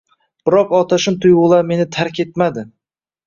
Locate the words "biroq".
0.47-0.71